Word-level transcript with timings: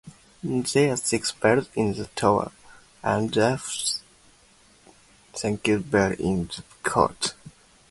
There 0.41 0.93
are 0.93 0.97
six 0.97 1.31
bells 1.31 1.69
in 1.75 1.93
the 1.93 2.07
tower 2.15 2.51
and 3.03 3.37
a 3.37 3.61
Sanctus 5.35 5.83
Bell 5.83 6.13
in 6.13 6.47
the 6.47 6.63
cote. 6.81 7.35